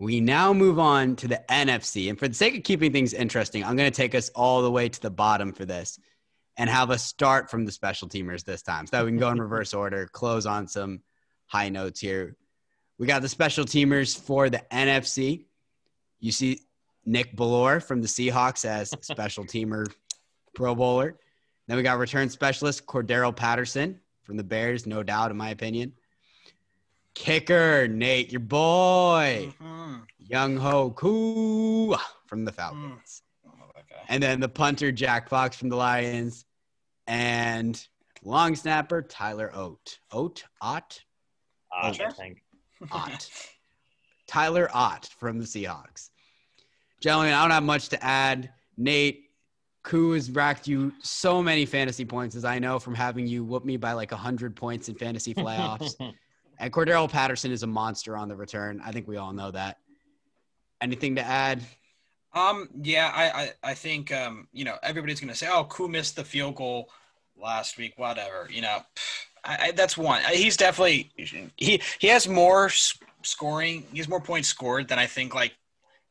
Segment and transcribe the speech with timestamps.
[0.00, 2.08] We now move on to the NFC.
[2.08, 4.70] And for the sake of keeping things interesting, I'm going to take us all the
[4.70, 5.98] way to the bottom for this
[6.56, 9.30] and have us start from the special teamers this time so that we can go
[9.30, 11.00] in reverse order, close on some
[11.46, 12.36] high notes here.
[12.98, 15.46] We got the special teamers for the NFC.
[16.20, 16.60] You see
[17.04, 19.86] Nick Bellore from the Seahawks as special teamer
[20.54, 21.16] Pro Bowler.
[21.66, 25.92] Then we got return specialist Cordarrelle Patterson from the Bears, no doubt, in my opinion.
[27.18, 29.96] Kicker Nate, your boy, mm-hmm.
[30.30, 31.96] Younghoe Koo
[32.26, 33.22] from the Falcons.
[33.44, 33.50] Mm.
[33.50, 36.44] Oh, and then the punter Jack Fox from the Lions,
[37.08, 37.84] and
[38.22, 39.98] long snapper Tyler Oat.
[40.12, 40.44] Oat?
[40.62, 41.02] Ott?
[41.72, 42.40] Ott, I think.
[42.92, 43.28] Ott.
[44.28, 46.10] Tyler Ott from the Seahawks.
[47.00, 48.52] Gentlemen, I don't have much to add.
[48.76, 49.24] Nate,
[49.82, 53.64] Koo has racked you so many fantasy points, as I know from having you whoop
[53.64, 55.96] me by like 100 points in fantasy playoffs.
[56.58, 58.80] And Cordarrelle Patterson is a monster on the return.
[58.84, 59.78] I think we all know that.
[60.80, 61.62] Anything to add?
[62.34, 65.88] Um, yeah, I, I, I think, um, you know, everybody's going to say, oh, Koo
[65.88, 66.90] missed the field goal
[67.40, 68.78] last week, whatever, you know,
[69.44, 70.22] I, I, that's one.
[70.32, 71.10] He's definitely,
[71.56, 72.70] he, he has more
[73.22, 73.86] scoring.
[73.90, 75.56] He has more points scored than I think like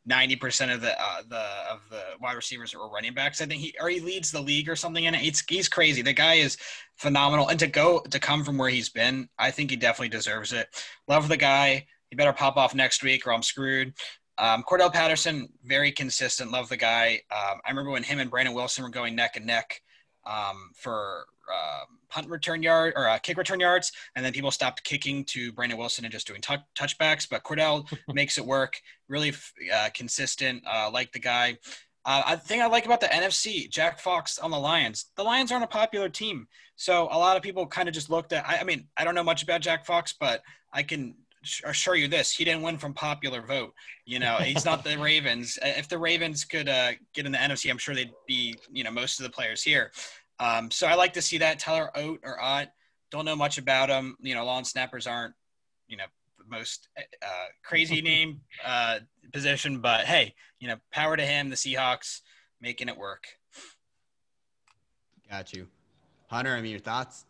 [0.09, 3.41] 90% of the, uh, the, of the wide receivers or running backs.
[3.41, 5.23] I think he, or he leads the league or something in it.
[5.23, 6.01] It's, he's crazy.
[6.01, 6.57] The guy is
[6.95, 7.47] phenomenal.
[7.49, 10.67] And to go, to come from where he's been, I think he definitely deserves it.
[11.07, 11.85] Love the guy.
[12.09, 13.93] He better pop off next week or I'm screwed.
[14.37, 16.51] Um, Cordarrelle Patterson, very consistent.
[16.51, 17.21] Love the guy.
[17.31, 19.81] Um, I remember when him and Brandon Wilson were going neck and neck
[20.25, 24.83] um, for uh, punt return yard or uh, kick return yards, and then people stopped
[24.83, 27.27] kicking to Brandon Wilson and just doing t- touchbacks.
[27.29, 28.79] But Cordell makes it work.
[29.07, 29.33] Really
[29.73, 30.63] uh, consistent.
[30.69, 31.57] Uh, like the guy.
[32.05, 35.07] Uh, I think I like about the NFC, Jack Fox on the Lions.
[35.17, 38.31] The Lions aren't a popular team, so a lot of people kind of just looked
[38.31, 38.47] at.
[38.47, 41.15] I, I mean, I don't know much about Jack Fox, but I can
[41.65, 43.73] assure you this: he didn't win from popular vote.
[44.05, 45.59] You know, he's not the Ravens.
[45.61, 48.91] If the Ravens could uh, get in the NFC, I'm sure they'd be, you know,
[48.91, 49.91] most of the players here.
[50.39, 52.69] Um, so I like to see that Tyler Oat or Ott.
[53.11, 54.17] Don't know much about him.
[54.19, 55.33] You know, long snappers aren't,
[55.87, 56.05] you know,
[56.37, 58.99] the most uh, crazy name uh,
[59.31, 61.49] position, but hey, you know, power to him.
[61.49, 62.21] The Seahawks
[62.61, 63.25] making it work.
[65.29, 65.67] Got you,
[66.29, 66.55] Hunter.
[66.55, 67.25] I mean, your thoughts?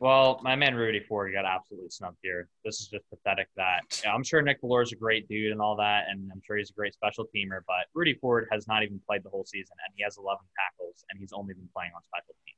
[0.00, 2.48] Well, my man Rudy Ford got absolutely snubbed here.
[2.64, 3.48] This is just pathetic.
[3.56, 6.40] That yeah, I'm sure Nick Bellore is a great dude and all that, and I'm
[6.42, 7.60] sure he's a great special teamer.
[7.66, 11.04] But Rudy Ford has not even played the whole season, and he has 11 tackles,
[11.10, 12.56] and he's only been playing on special teams.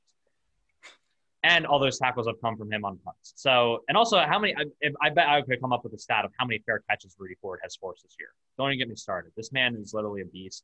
[1.43, 3.33] And all those tackles have come from him on punts.
[3.35, 4.55] So, and also, how many?
[4.79, 7.13] If, I bet I could come up with a stat of how many fair catches
[7.19, 8.29] Rudy Ford has forced this year.
[8.57, 9.33] Don't even get me started.
[9.35, 10.63] This man is literally a beast.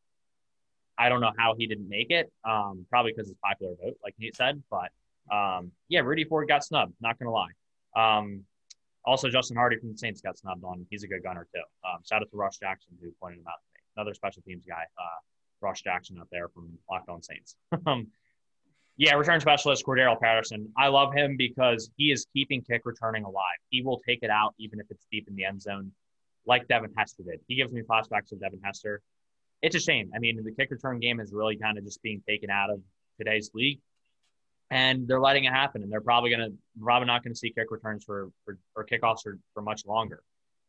[0.97, 2.31] I don't know how he didn't make it.
[2.45, 4.91] Um, probably because it's popular vote, like he said, but
[5.31, 6.93] um, yeah, Rudy Ford got snubbed.
[7.01, 7.51] Not gonna lie.
[7.95, 8.43] Um,
[9.05, 10.85] also, Justin Hardy from the Saints got snubbed on.
[10.89, 11.61] He's a good gunner too.
[11.87, 13.81] Um, shout out to Ross Jackson who pointed him out to me.
[13.97, 15.19] Another special teams guy, uh,
[15.61, 17.55] Ross Jackson out there from Locked On Saints.
[17.85, 18.07] Um,
[18.97, 20.73] yeah, return specialist Cordarrelle Patterson.
[20.77, 23.57] I love him because he is keeping kick returning alive.
[23.69, 25.93] He will take it out even if it's deep in the end zone,
[26.45, 27.39] like Devin Hester did.
[27.47, 29.01] He gives me flashbacks of Devin Hester.
[29.61, 30.11] It's a shame.
[30.13, 32.81] I mean, the kick return game is really kind of just being taken out of
[33.17, 33.79] today's league
[34.71, 35.83] and they're letting it happen.
[35.83, 38.85] And they're probably going to probably not going to see kick returns for, for or
[38.85, 40.23] kickoffs for, for much longer.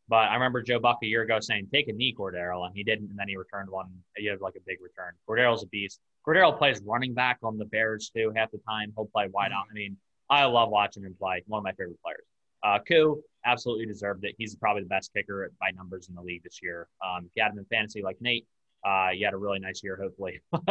[0.08, 2.82] But I remember Joe Buck a year ago saying, "Take a knee, Cordarrelle," and he
[2.82, 3.90] didn't, and then he returned one.
[4.16, 5.12] He had like a big return.
[5.28, 6.00] Cordarrelle's a beast.
[6.26, 8.32] Cordarrelle plays running back on the Bears too.
[8.34, 9.66] Half the time, he'll play wide out.
[9.70, 9.96] I mean,
[10.28, 11.42] I love watching him play.
[11.46, 12.24] One of my favorite players.
[12.62, 14.34] Uh, Koo absolutely deserved it.
[14.36, 16.88] He's probably the best kicker by numbers in the league this year.
[17.04, 18.46] Um, if you had him in fantasy like Nate,
[18.84, 20.40] uh, you had a really nice year, hopefully.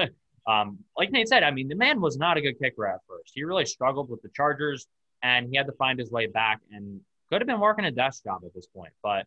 [0.47, 3.31] Um, like Nate said, I mean, the man was not a good kicker at first.
[3.33, 4.87] He really struggled with the Chargers,
[5.21, 8.23] and he had to find his way back and could have been working a desk
[8.23, 8.93] job at this point.
[9.03, 9.25] But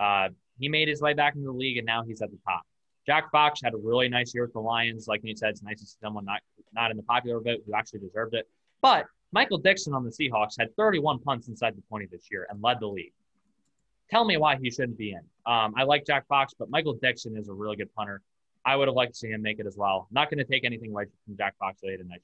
[0.00, 0.28] uh,
[0.58, 2.62] he made his way back into the league, and now he's at the top.
[3.06, 5.08] Jack Fox had a really nice year with the Lions.
[5.08, 6.40] Like Nate said, it's nice to see someone not
[6.72, 8.48] not in the popular vote who actually deserved it.
[8.80, 12.62] But Michael Dixon on the Seahawks had 31 punts inside the 20 this year and
[12.62, 13.12] led the league.
[14.10, 15.20] Tell me why he shouldn't be in.
[15.46, 18.20] Um, I like Jack Fox, but Michael Dixon is a really good punter.
[18.64, 20.08] I would have liked to see him make it as well.
[20.10, 22.22] Not going to take anything away from Jack Fox later tonight.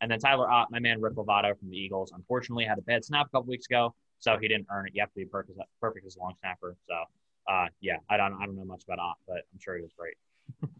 [0.00, 3.04] And then Tyler Ott, my man Rick Lovato from the Eagles, unfortunately had a bad
[3.04, 4.92] snap a couple weeks ago, so he didn't earn it.
[4.94, 6.76] You have to be perfect, perfect as a long snapper.
[6.88, 6.94] So,
[7.52, 9.92] uh, yeah, I don't, I don't know much about Ott, but I'm sure he was
[9.96, 10.16] great.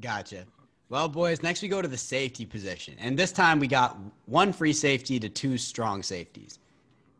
[0.00, 0.44] gotcha.
[0.90, 3.96] Well, boys, next we go to the safety position, and this time we got
[4.26, 6.58] one free safety to two strong safeties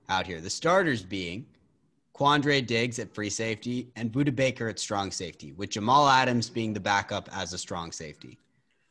[0.08, 0.40] out here.
[0.40, 1.46] The starters being
[2.14, 6.72] Quandre Diggs at free safety, and Budda Baker at strong safety, with Jamal Adams being
[6.72, 8.38] the backup as a strong safety.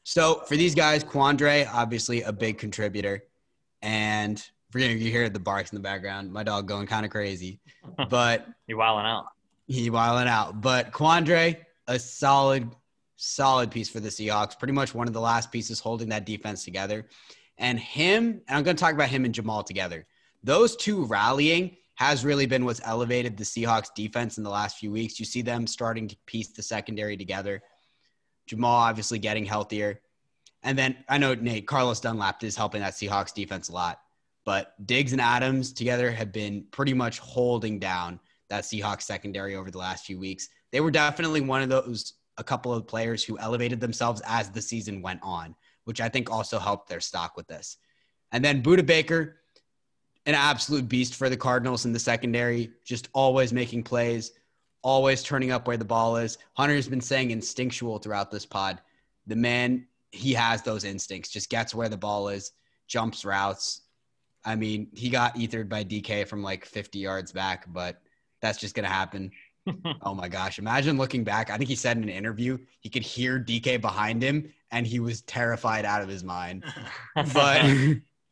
[0.03, 3.23] So for these guys, Quandre, obviously a big contributor.
[3.81, 7.11] And for you, you hear the barks in the background, my dog going kind of
[7.11, 7.59] crazy.
[8.09, 9.27] But you wilding out.
[9.67, 10.61] He wilding out.
[10.61, 11.57] But Quandre,
[11.87, 12.69] a solid,
[13.17, 14.57] solid piece for the Seahawks.
[14.57, 17.05] Pretty much one of the last pieces holding that defense together.
[17.57, 20.07] And him, and I'm going to talk about him and Jamal together.
[20.43, 24.89] Those two rallying has really been what's elevated the Seahawks defense in the last few
[24.89, 25.19] weeks.
[25.19, 27.61] You see them starting to piece the secondary together.
[28.47, 29.99] Jamal obviously getting healthier.
[30.63, 33.99] And then I know Nate Carlos Dunlap is helping that Seahawks defense a lot,
[34.45, 39.69] but Diggs and Adams together have been pretty much holding down that Seahawks secondary over
[39.69, 40.47] the last few weeks.
[40.71, 44.61] They were definitely one of those a couple of players who elevated themselves as the
[44.61, 45.53] season went on,
[45.83, 47.75] which I think also helped their stock with this.
[48.31, 49.35] And then Budda Baker,
[50.29, 54.31] an absolute beast for the Cardinals in the secondary, just always making plays,
[54.83, 56.37] always turning up where the ball is.
[56.53, 58.79] Hunter's been saying instinctual throughout this pod.
[59.25, 62.51] The man he has those instincts, just gets where the ball is,
[62.87, 63.81] jumps routes.
[64.45, 67.99] I mean, he got ethered by DK from like 50 yards back, but
[68.39, 69.31] that's just going to happen.
[70.03, 70.59] oh my gosh.
[70.59, 71.49] Imagine looking back.
[71.49, 74.99] I think he said in an interview he could hear DK behind him and he
[74.99, 76.63] was terrified out of his mind.
[77.33, 77.65] but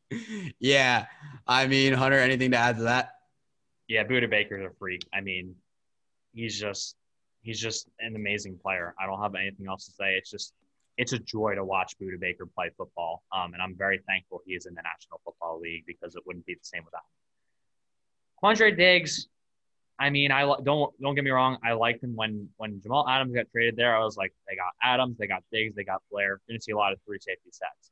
[0.59, 1.06] yeah,
[1.45, 3.12] I mean, Hunter, anything to add to that?
[3.88, 5.01] Yeah, Budda Baker's a freak.
[5.13, 5.56] I mean,
[6.33, 6.95] he's just
[7.42, 8.94] he's just an amazing player.
[9.00, 10.15] I don't have anything else to say.
[10.15, 10.54] It's just
[10.98, 13.24] it's a joy to watch Budda Baker play football.
[13.31, 16.45] Um, and I'm very thankful he is in the National Football League because it wouldn't
[16.45, 17.13] be the same without him.
[18.44, 19.27] Quandre Diggs,
[20.00, 21.57] I mean, I don't don't get me wrong.
[21.63, 23.95] I liked him when when Jamal Adams got traded there.
[23.95, 26.39] I was like, they got Adams, they got Diggs, they got Blair.
[26.48, 27.92] Didn't see a lot of three safety sets.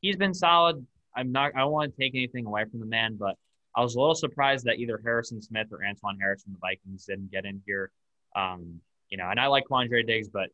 [0.00, 0.84] He's been solid.
[1.16, 1.52] I'm not.
[1.54, 3.36] I don't want to take anything away from the man, but
[3.74, 7.04] I was a little surprised that either Harrison Smith or Anthony Harris from the Vikings
[7.04, 7.90] didn't get in here.
[8.34, 10.50] Um, you know, and I like Quandre Diggs, but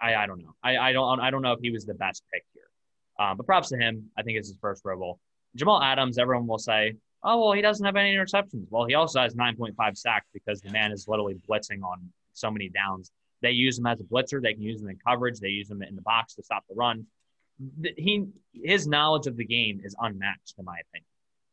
[0.00, 0.54] I, I don't know.
[0.62, 2.64] I, I don't I don't know if he was the best pick here.
[3.18, 4.10] Um, but props to him.
[4.18, 5.20] I think it's his first Pro Bowl.
[5.54, 8.66] Jamal Adams, everyone will say, oh, well, he doesn't have any interceptions.
[8.70, 12.68] Well, he also has 9.5 sacks because the man is literally blitzing on so many
[12.68, 13.10] downs.
[13.42, 14.40] They use him as a blitzer.
[14.40, 15.40] They can use him in coverage.
[15.40, 17.06] They use him in the box to stop the run.
[17.96, 21.06] He, his knowledge of the game is unmatched, in my opinion.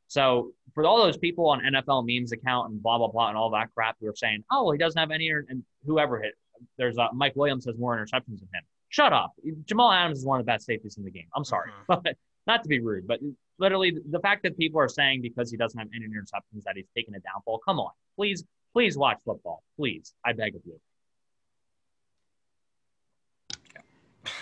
[0.07, 3.51] So for all those people on NFL memes account and blah blah blah and all
[3.51, 6.33] that crap who are saying, oh, well, he doesn't have any, and whoever hit,
[6.77, 8.63] there's uh, Mike Williams has more interceptions than him.
[8.89, 9.33] Shut up.
[9.65, 11.27] Jamal Adams is one of the best safeties in the game.
[11.35, 12.01] I'm sorry, mm-hmm.
[12.03, 12.17] but
[12.47, 13.19] not to be rude, but
[13.59, 16.87] literally the fact that people are saying because he doesn't have any interceptions that he's
[16.95, 17.59] taken a downfall.
[17.63, 20.15] Come on, please, please watch football, please.
[20.25, 20.79] I beg of you.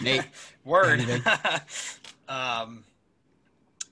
[0.02, 0.24] Nate,
[0.66, 1.02] word.
[2.30, 2.84] um,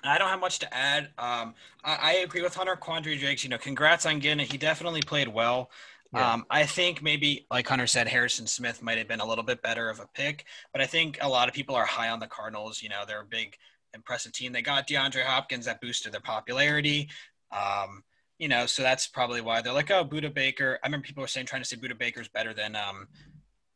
[0.04, 1.06] I don't have much to add.
[1.18, 3.44] Um, I, I, agree with Hunter Quandre Jakes.
[3.44, 4.52] You know, congrats on getting it.
[4.52, 5.72] He definitely played well.
[6.14, 6.34] Yeah.
[6.34, 9.62] Um, I think maybe, like Hunter said, Harrison Smith might have been a little bit
[9.62, 12.28] better of a pick, but I think a lot of people are high on the
[12.28, 12.82] Cardinals.
[12.82, 13.58] You know, they're a big,
[13.94, 14.54] impressive team.
[14.54, 17.10] They got DeAndre Hopkins that boosted their popularity.
[17.52, 18.04] Um,
[18.38, 20.80] you know, so that's probably why they're like, oh, Budda Baker.
[20.84, 23.08] I remember people were saying trying to say Budda Baker's better than um,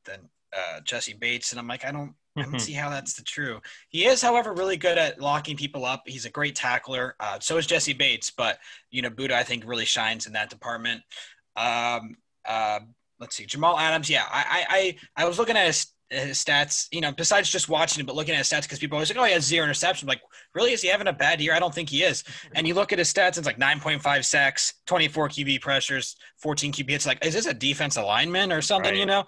[0.06, 3.24] than uh, Jessie Bates, and I'm like, I don't, I don't see how that's the
[3.24, 3.60] true.
[3.90, 6.04] He is, however, really good at locking people up.
[6.06, 7.16] He's a great tackler.
[7.20, 8.60] Uh, so is Jessie Bates, but
[8.92, 11.02] you know, Budda I think really shines in that department.
[11.56, 12.16] Um,
[12.48, 12.80] uh,
[13.20, 14.10] let's see, Jamal Adams.
[14.10, 14.66] Yeah, I,
[15.16, 16.88] I, I was looking at his, his stats.
[16.92, 19.20] You know, besides just watching it, but looking at his stats because people always like,
[19.20, 20.08] oh, he has zero interceptions.
[20.08, 20.22] Like,
[20.56, 21.54] really, is he having a bad year?
[21.54, 22.24] I don't think he is.
[22.56, 26.90] And you look at his stats, it's like 9.5 sacks, 24 QB pressures, 14 QB
[26.90, 27.06] hits.
[27.06, 28.92] Like, is this a defense alignment or something?
[28.92, 29.00] Right.
[29.00, 29.26] You know,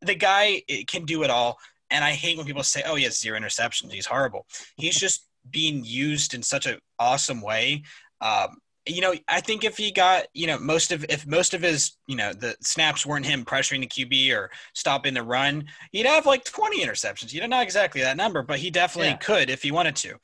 [0.00, 1.58] the guy can do it all.
[1.90, 3.92] And I hate when people say, oh, he has zero interceptions.
[3.92, 4.46] He's horrible.
[4.76, 7.82] He's just being used in such an awesome way.
[8.20, 11.62] Um, you know, I think if he got, you know, most of if most of
[11.62, 16.06] his, you know, the snaps weren't him pressuring the QB or stopping the run, he'd
[16.06, 17.32] have like 20 interceptions.
[17.32, 19.16] You know, not exactly that number, but he definitely yeah.
[19.16, 20.16] could if he wanted to.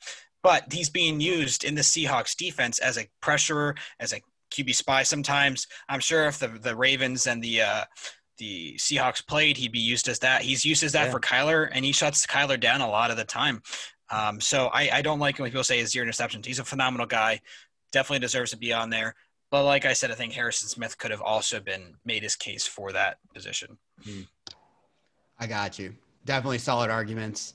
[0.43, 5.03] But he's being used in the Seahawks defense as a pressurer, as a QB spy
[5.03, 5.65] sometimes.
[5.89, 7.85] I'm sure if the the Ravens and the uh
[8.41, 10.41] the Seahawks played, he'd be used as that.
[10.41, 11.11] He's used as that yeah.
[11.11, 13.61] for Kyler, and he shuts Kyler down a lot of the time.
[14.09, 16.45] Um, so I, I, don't like when people say zero interceptions.
[16.45, 17.39] He's a phenomenal guy
[17.91, 19.15] definitely deserves to be on there.
[19.51, 22.65] But like I said, I think Harrison Smith could have also been made his case
[22.65, 23.77] for that position.
[24.03, 24.21] Hmm.
[25.39, 25.93] I got you.
[26.25, 27.53] Definitely solid arguments.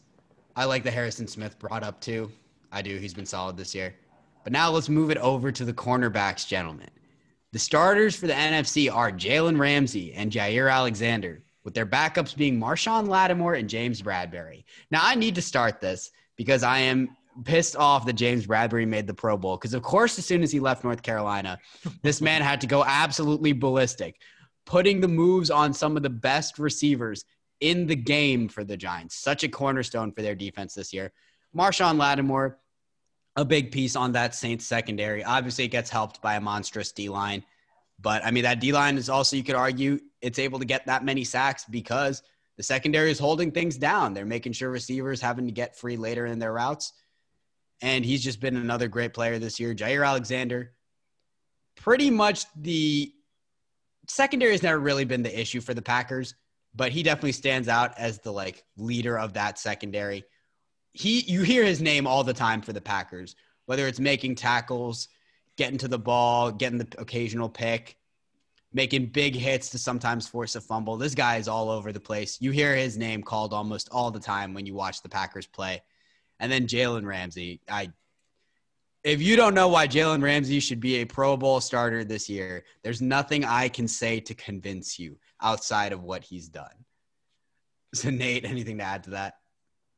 [0.55, 2.31] I like the Harrison Smith brought up too.
[2.71, 2.97] I do.
[2.97, 3.95] He's been solid this year.
[4.45, 6.91] But now let's move it over to the cornerbacks, gentlemen.
[7.53, 12.61] The starters for the NFC are Jalen Ramsey and Jaire Alexander, with their backups being
[12.61, 14.65] Marshon Lattimore and James Bradberry.
[14.91, 17.09] Now, I need to start this because I am
[17.45, 20.53] pissed off that James Bradberry made the Pro Bowl because, of course, as soon as
[20.53, 21.59] he left North Carolina,
[22.03, 24.21] this man had to go absolutely ballistic,
[24.65, 27.25] putting the moves on some of the best receivers
[27.61, 29.17] in the game for the Giants.
[29.17, 31.13] Such a cornerstone for their defense this year.
[31.57, 32.59] Marshon Lattimore,
[33.37, 35.23] a big piece on that Saints secondary.
[35.23, 37.45] Obviously, it gets helped by a monstrous D line.
[38.01, 40.87] But I mean, that D line is also, you could argue, it's able to get
[40.87, 42.23] that many sacks because
[42.57, 44.15] the secondary is holding things down.
[44.15, 46.93] They're making sure receivers having to get free later in their routes.
[47.83, 49.75] And he's just been another great player this year.
[49.75, 50.73] Jaire Alexander,
[51.77, 53.13] pretty much the
[54.09, 56.35] secondary has never really been the issue for the Packers,
[56.75, 60.25] but he definitely stands out as the like leader of that secondary.
[60.97, 63.37] He you hear his name all the time for the Packers,
[63.67, 65.09] whether it's making tackles,
[65.57, 67.97] getting to the ball, getting the occasional pick,
[68.73, 70.97] making big hits to sometimes force a fumble.
[70.97, 72.39] This guy is all over the place.
[72.41, 75.83] You hear his name called almost all the time when you watch the Packers play.
[76.41, 77.61] And then Jalen Ramsey.
[77.69, 77.93] I
[79.05, 82.65] if you don't know why Jalen Ramsey should be a Pro Bowl starter this year,
[82.83, 86.85] there's nothing I can say to convince you outside of what he's done.
[87.95, 89.35] So Nate, anything to add to that?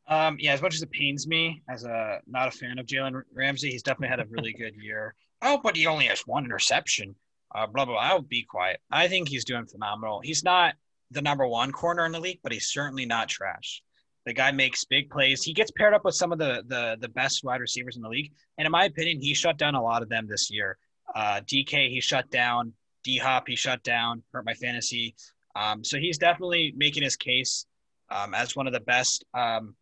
[0.08, 3.22] Um, yeah, as much as it pains me as a not a fan of Jalen
[3.32, 5.14] Ramsey, he's definitely had a really good year.
[5.42, 7.14] Oh, but he only has one interception.
[7.54, 7.96] Uh, blah blah.
[7.96, 8.80] I'll be quiet.
[8.90, 10.20] I think he's doing phenomenal.
[10.22, 10.74] He's not
[11.10, 13.82] the number one corner in the league, but he's certainly not trash.
[14.26, 15.42] The guy makes big plays.
[15.42, 18.08] He gets paired up with some of the the the best wide receivers in the
[18.08, 20.78] league, and in my opinion, he shut down a lot of them this year.
[21.14, 22.72] Uh, DK he shut down.
[23.04, 24.22] D Hop he shut down.
[24.32, 25.14] Hurt my fantasy.
[25.54, 27.66] Um, so he's definitely making his case
[28.10, 29.24] um, as one of the best.
[29.34, 29.74] Um,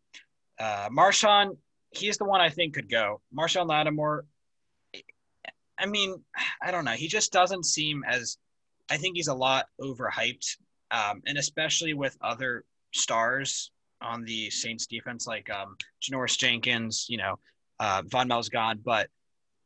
[0.59, 1.57] uh, Marshon,
[1.91, 3.21] he's the one I think could go.
[3.37, 4.25] Marshon Lattimore.
[5.79, 6.23] I mean,
[6.63, 6.93] I don't know.
[6.93, 8.39] He just doesn't seem as.
[8.89, 10.57] I think he's a lot overhyped,
[10.91, 17.07] um, and especially with other stars on the Saints defense, like um, Janoris Jenkins.
[17.09, 17.39] You know,
[17.81, 19.09] uh, Vonn Bell's gone, but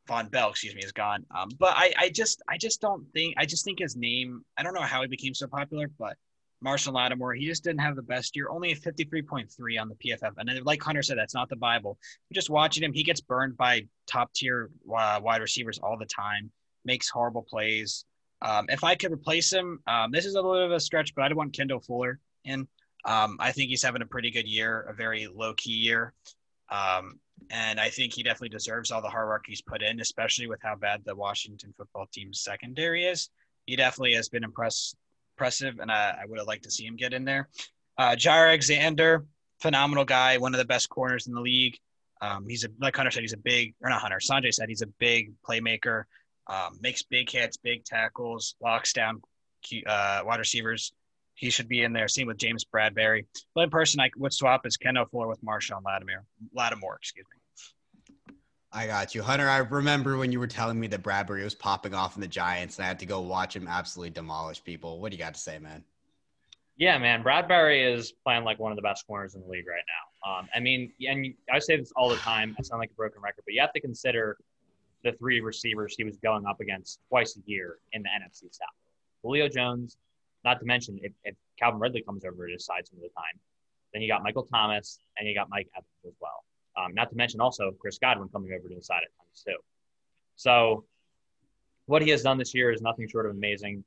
[0.09, 1.25] Vonn Bell, excuse me, is gone.
[1.35, 3.35] Um, but I, I just, I just don't think.
[3.37, 4.43] I just think his name.
[4.57, 6.17] I don't know how he became so popular, but
[6.63, 8.49] Marshon Lattimore, he just didn't have the best year.
[8.49, 10.33] Only a 53.3 on the PFF.
[10.37, 11.97] And then, like Hunter said, that's not the Bible.
[12.33, 16.51] Just watching him, he gets burned by top tier uh, wide receivers all the time,
[16.85, 18.05] makes horrible plays.
[18.41, 21.13] Um, if I could replace him, um, this is a little bit of a stretch,
[21.15, 22.67] but I'd want Kendall Fuller in.
[23.05, 26.13] Um, I think he's having a pretty good year, a very low key year.
[26.69, 30.47] Um, and I think he definitely deserves all the hard work he's put in, especially
[30.47, 33.29] with how bad the Washington football team's secondary is.
[33.65, 34.95] He definitely has been impressed,
[35.41, 37.49] impressive, and I, I would have liked to see him get in there.
[37.97, 39.25] Uh, Jaire Alexander,
[39.59, 41.77] phenomenal guy, one of the best corners in the league.
[42.21, 44.19] Um, he's a like Hunter said, he's a big or not Hunter.
[44.19, 46.03] Sanjay said he's a big playmaker.
[46.45, 49.21] Um, makes big hits, big tackles, locks down
[49.87, 50.93] uh, wide receivers
[51.35, 52.07] he should be in there.
[52.07, 53.25] Same with James Bradberry.
[53.55, 56.23] But in person, I would swap as Kendall Fuller with Marshon Lattimore.
[56.53, 57.40] Lattimore, excuse me.
[58.73, 59.49] I got you, Hunter.
[59.49, 62.77] I remember when you were telling me that Bradberry was popping off in the Giants,
[62.77, 64.99] and I had to go watch him absolutely demolish people.
[64.99, 65.83] What do you got to say, man?
[66.77, 69.83] Yeah, man, Bradberry is playing like one of the best corners in the league right
[69.85, 70.39] now.
[70.39, 72.55] Um, I mean, and I say this all the time.
[72.57, 74.37] I sound like a broken record, but you have to consider
[75.03, 78.69] the three receivers he was going up against twice a year in the NFC South:
[79.21, 79.97] Julio Jones,
[80.45, 83.09] not to mention if, if Calvin Ridley comes over to his side some of the
[83.09, 83.39] time,
[83.93, 86.45] then you got Michael Thomas and you got Mike Evans as well.
[86.77, 89.57] Um, not to mention also Chris Godwin coming over to the side at times too.
[90.35, 90.85] So
[91.85, 93.83] what he has done this year is nothing short of amazing.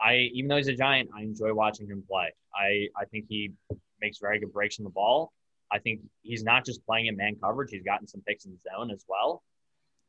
[0.00, 2.32] I even though he's a giant, I enjoy watching him play.
[2.54, 3.52] I, I think he
[4.00, 5.32] makes very good breaks on the ball.
[5.70, 8.58] I think he's not just playing in man coverage; he's gotten some picks in the
[8.58, 9.42] zone as well.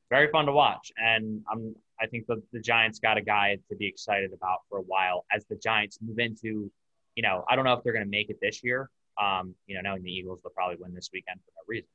[0.10, 3.76] Very fun to watch, and I'm I think the, the Giants got a guy to
[3.76, 6.72] be excited about for a while as the Giants move into,
[7.16, 8.90] you know, I don't know if they're going to make it this year.
[9.20, 11.90] Um, you know, knowing the Eagles, they'll probably win this weekend for no reason,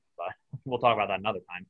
[0.65, 1.67] we'll talk about that another time.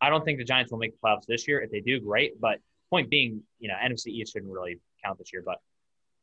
[0.00, 1.60] I don't think the Giants will make the playoffs this year.
[1.60, 2.40] If they do, great.
[2.40, 2.58] But
[2.90, 5.42] point being, you know, NFC East shouldn't really count this year.
[5.44, 5.58] But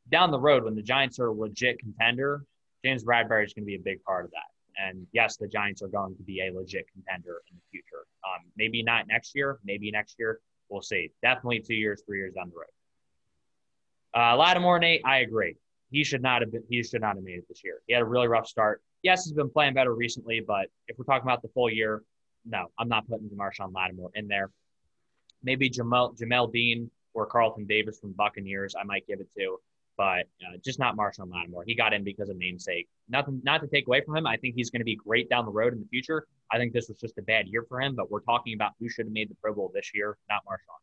[0.09, 2.45] down the road, when the Giants are a legit contender,
[2.83, 4.81] James Bradberry is going to be a big part of that.
[4.81, 8.05] And yes, the Giants are going to be a legit contender in the future.
[8.23, 11.11] Um, maybe not next year, maybe next year, We'll see.
[11.21, 12.65] Definitely two years, three years down the road.
[14.13, 15.55] Uh, Lattimore, Nate, I agree.
[15.91, 16.63] He should not have been.
[16.69, 17.81] He should not have made it this year.
[17.85, 18.81] He had a really rough start.
[19.05, 22.01] Yes, he's been playing better recently, but if we're talking about the full year,
[22.43, 24.49] no, I'm not putting Marshon Lattimore in there.
[25.43, 29.59] Maybe Jamel Jamel Dean or Carlton Davis from Buccaneers, I might give it to,
[29.95, 31.65] but uh, just not Marshon Lattimore.
[31.67, 32.87] He got in because of namesake.
[33.07, 34.25] Nothing, not to take away from him.
[34.25, 36.25] I think he's going to be great down the road in the future.
[36.51, 38.89] I think this was just a bad year for him, but we're talking about who
[38.89, 40.79] should have made the Pro Bowl this year, not Marshon.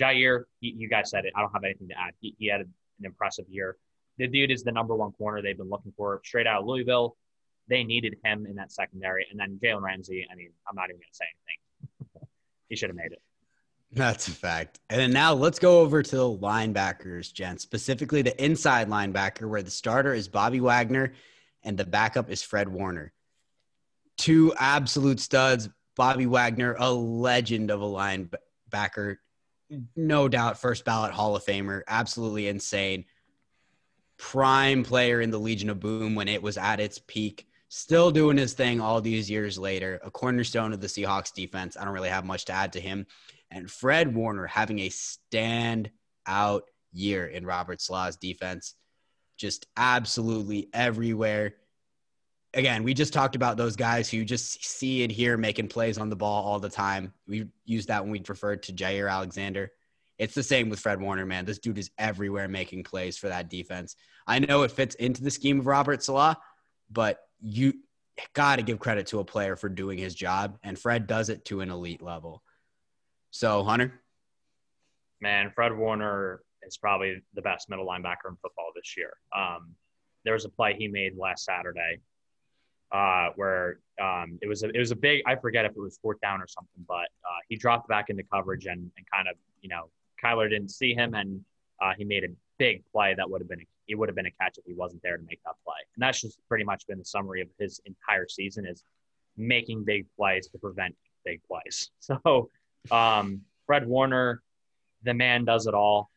[0.00, 1.32] Jaire, he, you guys said it.
[1.34, 2.14] I don't have anything to add.
[2.20, 3.76] He, he had an impressive year.
[4.18, 7.16] The dude is the number one corner they've been looking for straight out of Louisville.
[7.68, 9.26] They needed him in that secondary.
[9.30, 11.24] And then Jalen Ramsey, I mean, I'm not even going to say
[12.08, 12.28] anything.
[12.68, 13.22] he should have made it.
[13.92, 14.80] That's a fact.
[14.90, 19.70] And now let's go over to the linebackers, Jen, specifically the inside linebacker, where the
[19.70, 21.14] starter is Bobby Wagner
[21.62, 23.12] and the backup is Fred Warner
[24.16, 25.68] two absolute studs.
[25.94, 29.16] Bobby Wagner, a legend of a linebacker,
[29.94, 33.04] no doubt first ballot Hall of Famer, absolutely insane.
[34.18, 38.36] Prime player in the Legion of Boom when it was at its peak, still doing
[38.36, 40.00] his thing all these years later.
[40.04, 41.76] A cornerstone of the Seahawks defense.
[41.76, 43.06] I don't really have much to add to him.
[43.50, 45.90] And Fred Warner having a stand
[46.26, 48.74] out year in Robert Saleh's defense,
[49.36, 51.54] just absolutely everywhere.
[52.54, 56.08] Again, we just talked about those guys who just see and hear making plays on
[56.08, 57.12] the ball all the time.
[57.28, 59.70] We used that when we referred to Jaire Alexander.
[60.18, 61.44] It's the same with Fred Warner, man.
[61.44, 63.96] This dude is everywhere making plays for that defense.
[64.26, 66.38] I know it fits into the scheme of Robert Saleh,
[66.90, 67.74] but you
[68.32, 71.44] got to give credit to a player for doing his job, and Fred does it
[71.46, 72.42] to an elite level.
[73.30, 74.00] So, Hunter?
[75.20, 79.12] Man, Fred Warner is probably the best middle linebacker in football this year.
[79.36, 79.74] Um,
[80.24, 82.00] there was a play he made last Saturday
[82.92, 85.98] uh, where um, it was a, it was a big I forget if it was
[86.02, 89.36] fourth down or something, but uh, he dropped back into coverage and, and kind of
[89.60, 89.90] you know
[90.22, 91.40] Kyler didn't see him and
[91.80, 92.28] uh, he made a
[92.58, 94.74] big play that would have been a, it would have been a catch if he
[94.74, 95.76] wasn't there to make that play.
[95.94, 98.82] And that's just pretty much been the summary of his entire season is
[99.36, 101.90] making big plays to prevent big plays.
[102.00, 102.50] So
[102.90, 104.42] um, Fred Warner,
[105.02, 106.10] the man does it all.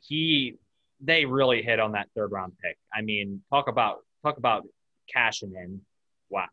[0.00, 0.56] He
[1.00, 2.76] they really hit on that third round pick.
[2.92, 4.66] I mean, talk about talk about
[5.12, 5.80] cashing in.
[6.28, 6.48] Wow,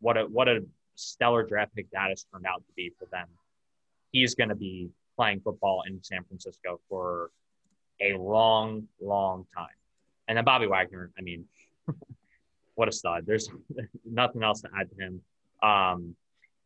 [0.00, 0.64] what a what a
[0.94, 3.28] stellar draft pick that has turned out to be for them.
[4.10, 7.30] He's going to be playing football in San Francisco for
[8.00, 9.66] a long, long time.
[10.28, 11.44] And then Bobby Wagner, I mean,
[12.74, 13.24] what a stud.
[13.26, 13.48] There's
[14.04, 15.20] nothing else to add to him.
[15.62, 16.14] Um,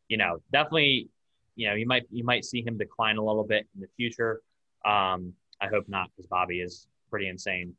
[0.09, 1.09] you know, definitely,
[1.57, 4.41] you know, you might you might see him decline a little bit in the future.
[4.85, 7.75] Um, I hope not, because Bobby is pretty insane.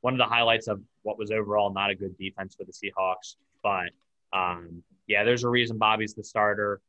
[0.00, 3.36] One of the highlights of what was overall not a good defense for the Seahawks,
[3.62, 3.90] but
[4.32, 6.80] um, yeah, there's a reason Bobby's the starter.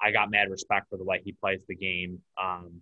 [0.00, 2.20] I got mad respect for the way he plays the game.
[2.40, 2.80] Um,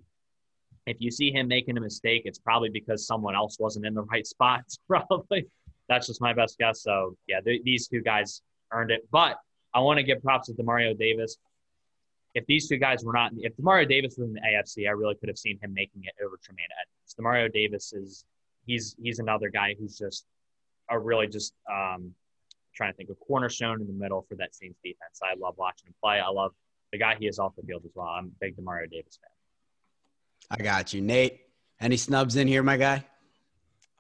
[0.87, 4.03] if you see him making a mistake, it's probably because someone else wasn't in the
[4.03, 4.79] right spots.
[4.89, 5.47] Probably.
[5.89, 6.83] That's just my best guess.
[6.83, 9.07] So yeah, th- these two guys earned it.
[9.11, 9.37] But
[9.75, 11.37] I want to give props to Demario Davis.
[12.35, 15.15] If these two guys were not, if Demario Davis was in the AFC, I really
[15.17, 17.15] could have seen him making it over Tremaine Edmunds.
[17.19, 18.25] Demario Davis is
[18.67, 20.27] he's he's another guy who's just
[20.91, 22.13] a really just um,
[22.75, 25.21] trying to think of cornerstone in the middle for that Saints defense.
[25.23, 26.21] I love watching him play.
[26.21, 26.53] I love
[26.93, 28.07] the guy he is off the field as well.
[28.07, 29.36] I'm a big Demario Davis fan.
[30.51, 31.41] I got you, Nate.
[31.81, 33.05] Any snubs in here, my guy?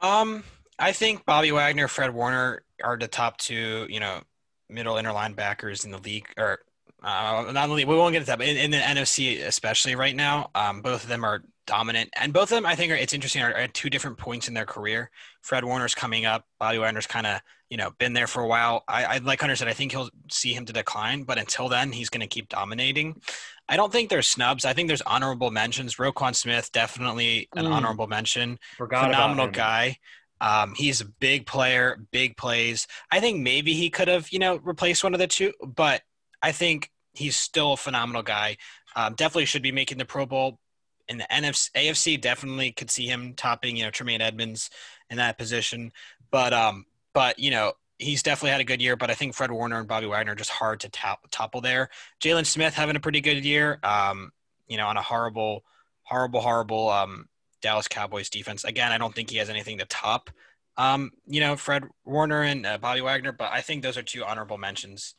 [0.00, 0.44] Um,
[0.78, 4.20] I think Bobby Wagner, Fred Warner are the top two, you know,
[4.68, 6.61] middle inner linebackers in the league, or
[7.02, 7.87] uh, not league.
[7.87, 11.02] we won't get into that, but in, in, the NFC especially right now, um, both
[11.02, 13.74] of them are dominant, and both of them I think are it's interesting are, at
[13.74, 15.11] two different points in their career.
[15.42, 18.85] Fred Warner's coming up, Bobby Wagner's kind of you know been there for a while.
[18.88, 21.92] I, I like Hunter said, I think he'll see him to decline, but until then,
[21.92, 23.20] he's going to keep dominating.
[23.68, 24.64] I don't think there's snubs.
[24.64, 25.96] I think there's honorable mentions.
[25.96, 27.72] Roquan Smith definitely an mm.
[27.72, 28.59] honorable mention.
[28.76, 29.98] Forgot Phenomenal guy.
[30.40, 32.87] Um, he's a big player, big plays.
[33.11, 36.02] I think maybe he could have, you know, replaced one of the two, but
[36.42, 38.59] I think he's still a phenomenal guy.
[38.94, 40.59] Um, definitely should be making the Pro Bowl.
[41.08, 44.70] In the NFC, AFC, definitely could see him topping, you know, Tremaine Edmunds
[45.10, 45.92] in that position.
[46.30, 48.96] But, um, but you know, he's definitely had a good year.
[48.96, 51.90] But I think Fred Warner and Bobby Wagner are just hard to top, topple there.
[52.20, 53.78] Jaylon Smith having a pretty good year.
[53.82, 54.32] Um,
[54.66, 55.64] you know, on a horrible,
[56.02, 57.28] horrible, horrible um,
[57.62, 58.64] Dallas Cowboys defense.
[58.64, 60.30] Again, I don't think he has anything to top,
[60.76, 64.24] um, you know, Fred Warner and uh, Bobby Wagner, but I think those are two
[64.24, 65.14] honorable mentions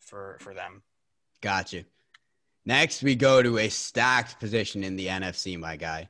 [0.00, 0.82] for for them.
[1.40, 1.84] Gotcha.
[2.64, 6.08] Next, we go to a stacked position in the NFC, my guy.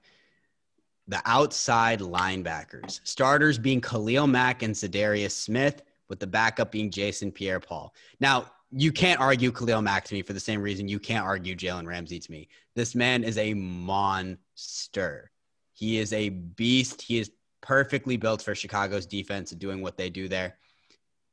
[1.09, 3.01] The outside linebackers.
[3.05, 7.95] Starters being Khalil Mack and Za'Darius Smith, with the backup being Jason Pierre Paul.
[8.21, 11.57] Now, you can't argue Khalil Mack to me for the same reason you can't argue
[11.57, 12.49] Jalen Ramsey to me.
[12.75, 15.31] This man is a monster.
[15.73, 17.01] He is a beast.
[17.01, 17.31] He is
[17.63, 20.57] perfectly built for Chicago's defense and doing what they do there.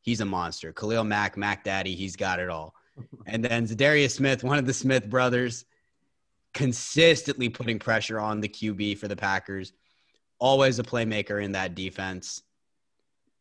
[0.01, 0.71] He's a monster.
[0.71, 2.73] Khalil Mack, Mac Daddy, he's got it all.
[3.25, 5.65] And then Za'Darius Smith, one of the Smith brothers,
[6.53, 9.73] consistently putting pressure on the QB for the Packers.
[10.39, 12.41] Always a playmaker in that defense.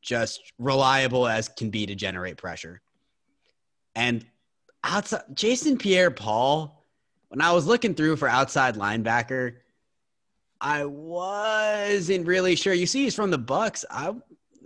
[0.03, 2.83] Just reliable as can be to generate pressure.
[3.95, 4.25] And
[4.85, 6.85] outside Jason Pierre Paul,
[7.29, 9.57] when I was looking through for outside linebacker,
[10.61, 12.73] I wasn't really sure.
[12.73, 13.85] You see, he's from the Bucks.
[13.91, 14.15] I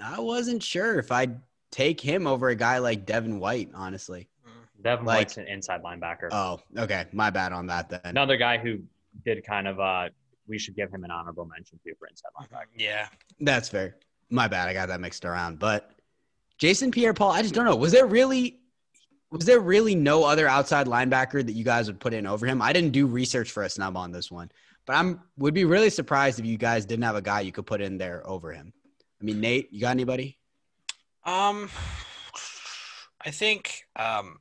[0.03, 4.29] I wasn't sure if I'd take him over a guy like Devin White, honestly.
[4.83, 6.29] Devin like, White's an inside linebacker.
[6.31, 7.07] Oh, okay.
[7.13, 8.01] My bad on that then.
[8.05, 8.79] Another guy who
[9.25, 10.09] did kind of uh
[10.49, 12.67] we should give him an honorable mention too for inside linebacker.
[12.77, 13.09] Yeah.
[13.41, 13.97] That's fair.
[14.31, 14.69] My bad.
[14.69, 15.59] I got that mixed around.
[15.59, 15.91] But
[16.59, 17.77] Jason Pierre Paul, I just don't know.
[17.77, 18.61] Was there really
[19.31, 22.61] was there really no other outside linebacker that you guys would put in over him?
[22.61, 24.51] I didn't do research for a snub on this one.
[24.87, 27.67] but I'm would be really surprised if you guys didn't have a guy you could
[27.67, 28.73] put in there over him.
[29.21, 30.39] I mean, Nate, you got anybody?
[31.25, 31.71] Um,
[33.25, 34.39] I think um,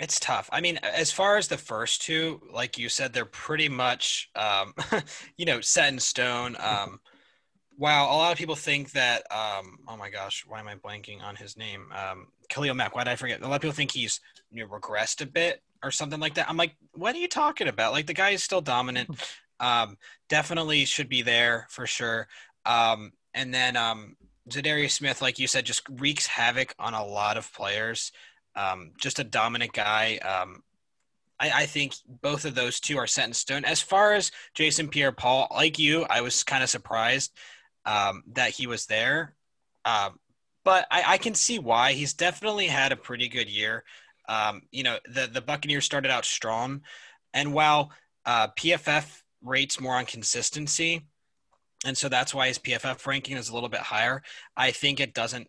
[0.00, 0.48] it's tough.
[0.50, 4.74] I mean, as far as the first two, like you said, they're pretty much, um,
[5.36, 6.56] you know, set in stone.
[6.58, 7.00] Um,
[7.78, 9.22] wow, a lot of people think that.
[9.30, 11.92] Um, oh my gosh, why am I blanking on his name?
[11.92, 12.94] Um, Khalil Mack.
[12.94, 13.42] Why did I forget?
[13.42, 16.48] A lot of people think he's you know, regressed a bit or something like that.
[16.48, 17.92] I'm like, what are you talking about?
[17.92, 19.10] Like the guy is still dominant.
[19.62, 19.98] Um,
[20.30, 22.28] definitely should be there for sure.
[22.64, 24.16] Um, and then um,
[24.48, 28.10] Za'Darius Smith, like you said, just wreaks havoc on a lot of players.
[28.56, 30.18] Um, just a dominant guy.
[30.18, 30.62] Um,
[31.38, 33.64] I, I, think both of those two are set in stone.
[33.64, 37.32] As far as Jason Pierre-Paul, like you, I was kind of surprised
[37.86, 39.34] um, that he was there.
[39.84, 40.10] Uh,
[40.64, 41.92] but I, I, can see why.
[41.92, 43.84] He's definitely had a pretty good year.
[44.28, 46.82] Um, you know, the, the Buccaneers started out strong.
[47.32, 47.92] And while
[48.26, 51.06] uh, PFF rates more on consistency,
[51.86, 54.22] and so that's why his PFF ranking is a little bit higher.
[54.56, 55.48] I think it doesn't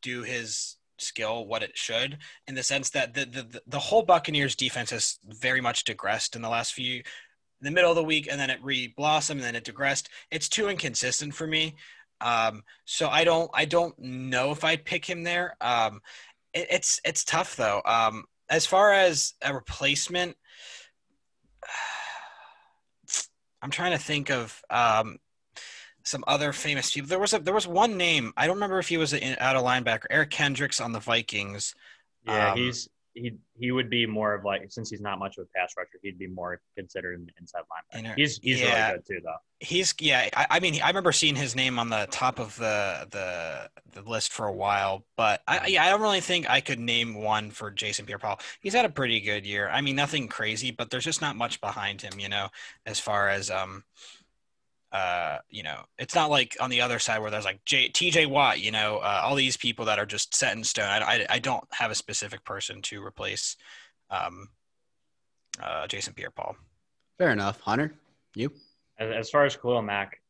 [0.00, 4.54] do his skill what it should in the sense that the the, the whole Buccaneers
[4.54, 8.28] defense has very much digressed in the last few in the middle of the week
[8.30, 10.08] and then it re-blossomed and then it digressed.
[10.30, 11.74] It's too inconsistent for me.
[12.20, 15.56] Um, so I don't I don't know if I'd pick him there.
[15.60, 16.00] Um,
[16.52, 17.82] it, it's it's tough though.
[17.84, 20.36] Um, as far as a replacement,
[23.62, 25.18] I'm trying to think of um,
[26.08, 27.08] some other famous people.
[27.08, 29.56] There was a there was one name I don't remember if he was an out
[29.56, 30.06] of linebacker.
[30.10, 31.74] Eric Kendricks on the Vikings.
[32.24, 35.44] Yeah, um, he's he he would be more of like since he's not much of
[35.44, 38.14] a pass rusher, he'd be more considered an inside linebacker.
[38.16, 39.36] He's he's yeah, really good too, though.
[39.60, 40.28] He's yeah.
[40.34, 44.08] I, I, mean, I remember seeing his name on the top of the the the
[44.08, 47.50] list for a while, but I yeah, I don't really think I could name one
[47.50, 48.40] for Jason Pierre-Paul.
[48.60, 49.68] He's had a pretty good year.
[49.68, 52.48] I mean, nothing crazy, but there's just not much behind him, you know,
[52.86, 53.84] as far as um
[54.90, 58.26] uh, you know, it's not like on the other side where there's like J, TJ
[58.26, 60.86] Watt, you know, uh, all these people that are just set in stone.
[60.86, 63.56] I, I, I don't have a specific person to replace
[64.10, 64.48] um,
[65.62, 66.56] uh, Jason Pierre Paul.
[67.18, 67.60] Fair enough.
[67.60, 67.92] Hunter,
[68.34, 68.50] you?
[68.98, 70.22] As, as far as Khalil Mack,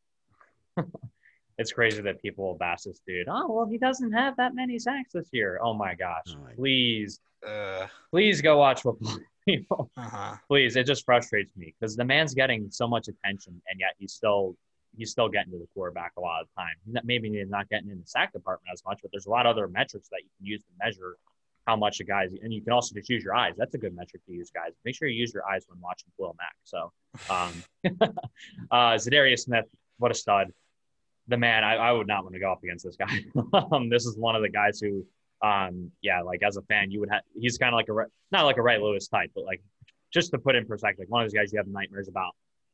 [1.59, 3.29] it's crazy that people will bash this dude.
[3.29, 5.61] Oh, well, he doesn't have that many sacks this year.
[5.63, 6.25] Oh my gosh.
[6.31, 9.91] Oh my please, uh, please go watch football people.
[9.99, 10.37] Uh-huh.
[10.47, 14.13] Please, it just frustrates me because the man's getting so much attention, and yet he's
[14.13, 14.57] still
[14.97, 17.05] he's still getting to the quarterback a lot of the time.
[17.05, 19.51] Maybe he's not getting in the sack department as much, but there's a lot of
[19.51, 21.17] other metrics that you can use to measure
[21.67, 23.55] how much a guy's, and you can also just use your eyes.
[23.59, 24.73] That's a good metric to use, guys.
[24.85, 26.57] Make sure you use your eyes when watching Khalil Mack.
[26.65, 26.93] So,
[27.29, 27.63] um,
[28.71, 29.67] uh, Za'Darius Smith,
[29.99, 30.53] what a stud.
[31.27, 33.25] The man, I, I would not want to go up against this guy.
[33.73, 35.05] um, this is one of the guys who
[35.43, 37.23] um, yeah, like as a fan, you would have.
[37.35, 39.63] He's kind of like a not like a Ray Lewis type, but like
[40.13, 42.33] just to put in perspective, like one of those guys you have nightmares about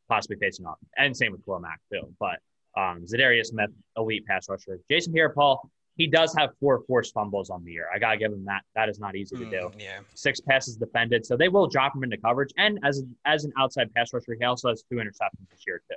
[0.08, 0.78] possibly facing off.
[0.96, 2.12] And same with Mack too.
[2.18, 2.38] But
[2.76, 4.78] um, Za'Darius Smith, elite pass rusher.
[4.90, 7.86] Jason Pierre-Paul, he does have four forced fumbles on the year.
[7.94, 8.62] I gotta give him that.
[8.74, 9.70] That is not easy to do.
[9.74, 9.98] Mm, yeah.
[10.14, 12.50] Six passes defended, so they will drop him into coverage.
[12.56, 15.96] And as as an outside pass rusher, he also has two interceptions this year too.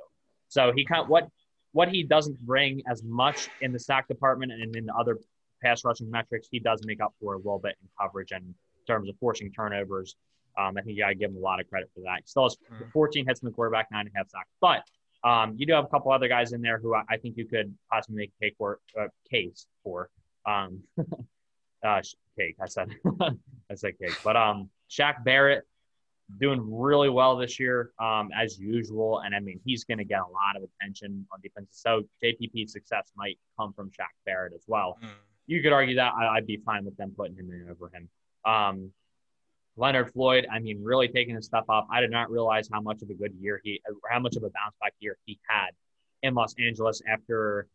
[0.49, 1.27] So he kind of, what
[1.71, 5.17] what he doesn't bring as much in the sack department and in the other
[5.63, 8.53] pass rushing metrics, he does make up for a little bit in coverage and in
[8.87, 10.15] terms of forcing turnovers.
[10.57, 12.19] Um, I think you got to give him a lot of credit for that.
[12.21, 12.89] He still has hmm.
[12.91, 14.49] 14 hits in the quarterback, nine and a half sacks.
[14.59, 14.83] But
[15.23, 17.45] um, you do have a couple other guys in there who I, I think you
[17.45, 20.09] could possibly make a cake for, uh, case for.
[20.45, 20.81] Um,
[21.83, 22.01] uh,
[22.37, 22.89] cake, I said.
[23.21, 24.17] I said cake.
[24.23, 25.63] But um, Shaq Barrett
[26.39, 29.19] doing really well this year, um, as usual.
[29.19, 31.67] And I mean, he's going to get a lot of attention on defense.
[31.71, 34.97] So JPP's success might come from Shaq Barrett as well.
[35.03, 35.09] Mm
[35.47, 38.09] you could argue that I, would be fine with them putting him in over him.
[38.45, 38.91] Um,
[39.77, 41.87] Leonard Floyd, I mean, really taking his stuff off.
[41.91, 44.49] I did not realize how much of a good year he, how much of a
[44.49, 45.69] bounce back year he had
[46.23, 47.67] in Los Angeles after,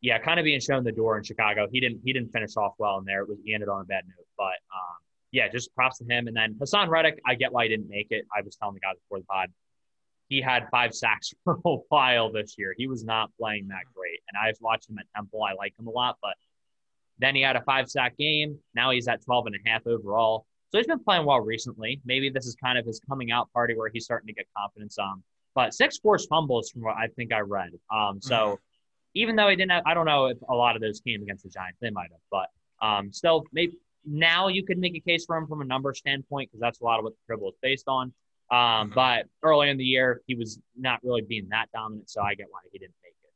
[0.00, 1.68] yeah, kind of being shown the door in Chicago.
[1.70, 3.22] He didn't, he didn't finish off well in there.
[3.22, 4.98] It was he ended on a bad note, but um,
[5.30, 6.26] yeah, just props to him.
[6.26, 8.26] And then Haason Reddick, I get why he didn't make it.
[8.36, 9.48] I was telling the guys before the pod,
[10.28, 12.74] he had five sacks for a while this year.
[12.76, 15.42] He was not playing that great, and I've watched him at Temple.
[15.42, 16.34] I like him a lot, but
[17.18, 18.58] then he had a five sack game.
[18.74, 20.46] Now he's at 12 and a half overall.
[20.70, 22.00] So he's been playing well recently.
[22.04, 24.98] Maybe this is kind of his coming out party where he's starting to get confidence
[24.98, 25.22] on.
[25.54, 27.70] But six forced fumbles from what I think I read.
[27.94, 28.54] Um, so mm-hmm.
[29.14, 31.44] even though he didn't have, I don't know if a lot of those came against
[31.44, 31.78] the Giants.
[31.80, 32.20] They might have.
[32.30, 35.92] But um, still, maybe now you could make a case for him from a number
[35.92, 38.14] standpoint because that's a lot of what the dribble is based on.
[38.50, 38.94] Um, mm-hmm.
[38.94, 42.08] But early in the year, he was not really being that dominant.
[42.08, 43.30] So I get why he didn't make it.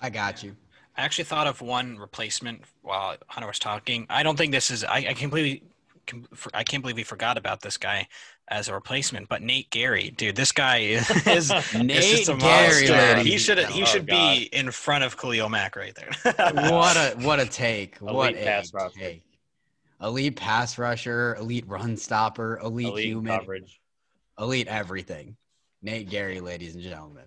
[0.00, 0.56] I got you.
[0.96, 4.06] I actually thought of one replacement while Hunter was talking.
[4.10, 4.84] I don't think this is.
[4.84, 5.62] I, I completely
[6.52, 8.08] I can't believe we forgot about this guy
[8.48, 9.28] as a replacement.
[9.28, 13.24] But Nate Gerry, dude, this guy is, is Nate Gerry.
[13.24, 14.36] He should he oh, should God.
[14.36, 16.10] be in front of Khalil Mack right there.
[16.24, 18.00] what a what a take!
[18.00, 19.22] Elite what a take!
[20.02, 23.80] Elite pass rusher, elite run stopper, elite, elite human, coverage.
[24.38, 25.36] elite everything.
[25.80, 27.24] Nate Gerry, ladies and gentlemen.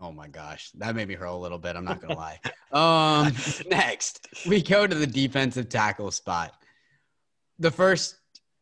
[0.00, 1.74] Oh my gosh, that made me hurl a little bit.
[1.74, 2.16] I'm not gonna
[2.72, 3.26] lie.
[3.26, 3.32] Um,
[3.70, 6.52] next, we go to the defensive tackle spot.
[7.58, 8.16] The first,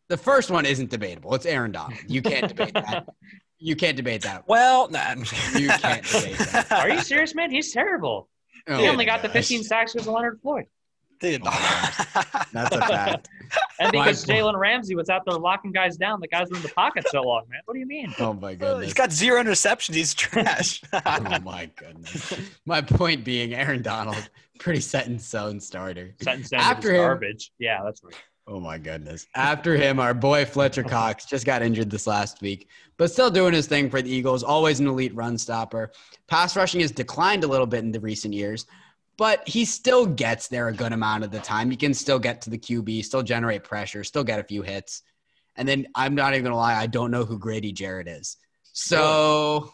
[0.08, 1.34] the first one isn't debatable.
[1.34, 1.98] It's Aaron Donald.
[2.06, 3.08] You can't debate that.
[3.60, 4.46] You can't debate that.
[4.46, 5.14] Well, nah.
[5.56, 6.70] you can't debate that.
[6.70, 7.50] Are you serious, man?
[7.50, 8.28] He's terrible.
[8.68, 9.32] Oh he only got gosh.
[9.32, 10.66] the 15 sacks with Leonard Floyd.
[11.18, 12.04] Dude, oh,
[12.52, 13.28] that's a fact.
[13.80, 16.68] And because Jalen Ramsey was out there locking guys down, the guys were in the
[16.68, 17.60] pocket so long, man.
[17.64, 18.14] What do you mean?
[18.18, 18.84] Oh my goodness.
[18.84, 19.94] He's got zero interceptions.
[19.94, 20.82] He's trash.
[20.92, 22.40] oh my goodness.
[22.66, 26.14] My point being, Aaron Donald, pretty set in stone starter.
[26.22, 27.52] Set in stone After him, garbage.
[27.58, 28.14] Yeah, that's right.
[28.46, 29.26] Oh my goodness.
[29.34, 33.54] After him, our boy Fletcher Cox just got injured this last week, but still doing
[33.54, 34.42] his thing for the Eagles.
[34.42, 35.92] Always an elite run stopper.
[36.28, 38.66] Pass rushing has declined a little bit in the recent years,
[39.16, 41.70] but he still gets there a good amount of the time.
[41.70, 45.02] He can still get to the QB, still generate pressure, still get a few hits.
[45.56, 48.36] And then I'm not even gonna lie, I don't know who Grady Jarrett is.
[48.72, 49.72] So,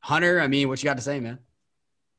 [0.00, 1.38] Hunter, I mean, what you got to say, man?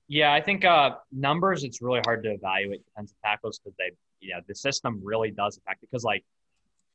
[0.08, 1.64] Yeah, I think uh, numbers.
[1.64, 5.58] It's really hard to evaluate defensive tackles because they, you know, the system really does
[5.58, 5.90] affect it.
[5.92, 6.24] Because like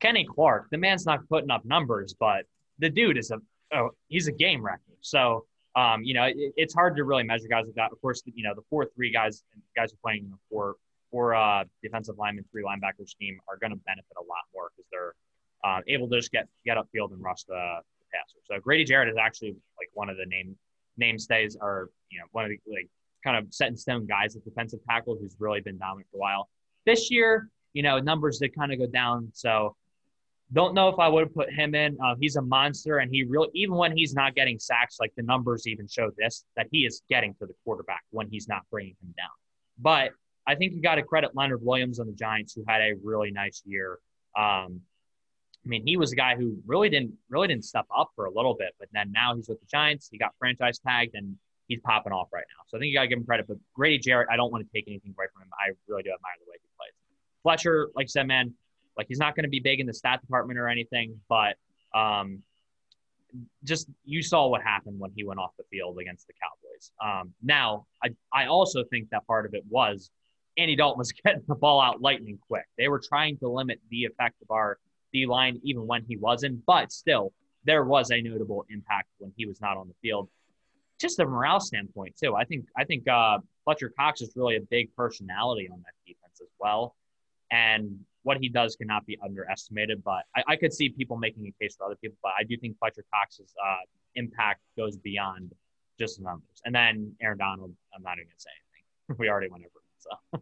[0.00, 2.46] Kenny Clark, the man's not putting up numbers, but
[2.78, 3.38] the dude is a,
[3.76, 4.80] oh, he's a game wrecker.
[5.00, 5.44] So
[5.76, 7.92] um, you know, it, it's hard to really measure guys like that.
[7.92, 9.42] Of course, you know, the four three guys
[9.76, 10.76] guys who are playing the four
[11.10, 14.88] four uh, defensive linemen, three linebacker scheme are going to benefit a lot more because
[14.90, 15.14] they're
[15.64, 18.38] uh, able to just get get upfield and rush the, the passer.
[18.44, 20.56] So Grady Jarrett is actually like one of the name
[21.00, 22.88] namestays, or you know, one of the like
[23.24, 26.20] kind of set in stone guys at defensive tackle who's really been dominant for a
[26.20, 26.48] while.
[26.86, 29.30] This year, you know, numbers did kind of go down.
[29.34, 29.76] So
[30.52, 31.96] don't know if I would have put him in.
[32.04, 35.22] Uh, he's a monster, and he really, even when he's not getting sacks, like the
[35.22, 38.96] numbers even show this, that he is getting to the quarterback when he's not bringing
[39.02, 39.28] him down.
[39.78, 40.10] But
[40.46, 43.30] I think you got to credit Leonard Williams on the Giants, who had a really
[43.30, 43.98] nice year.
[44.36, 44.80] Um,
[45.64, 48.32] I mean, he was a guy who really didn't really didn't step up for a
[48.32, 50.08] little bit, but then now he's with the Giants.
[50.10, 51.36] He got franchise tagged, and
[51.68, 52.62] he's popping off right now.
[52.66, 53.46] So I think you got to give him credit.
[53.46, 55.48] But Grady Jarrett, I don't want to take anything away from him.
[55.52, 56.94] I really do admire the way he plays.
[57.42, 58.54] Fletcher, like I said, man,
[59.00, 61.56] like he's not going to be big in the stat department or anything, but
[61.94, 62.42] um,
[63.64, 66.92] just you saw what happened when he went off the field against the Cowboys.
[67.02, 70.10] Um, now, I, I also think that part of it was
[70.58, 72.66] Andy Dalton was getting the ball out lightning quick.
[72.76, 74.78] They were trying to limit the effect of our
[75.14, 77.32] D line even when he wasn't, but still,
[77.64, 80.28] there was a notable impact when he was not on the field.
[80.98, 82.34] Just a morale standpoint too.
[82.36, 86.40] I think I think uh, Fletcher Cox is really a big personality on that defense
[86.42, 86.94] as well,
[87.50, 90.02] and what he does cannot be underestimated.
[90.04, 92.56] But I, I, could see people making a case for other people, but I do
[92.56, 93.76] think Fletcher Cox's uh,
[94.14, 95.52] impact goes beyond
[95.98, 96.60] just the numbers.
[96.64, 99.16] And then Aaron Donald, I'm not even gonna say anything.
[99.18, 99.98] We already went over it.
[99.98, 100.40] So,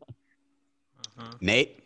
[1.19, 1.35] uh-huh.
[1.41, 1.81] Nate.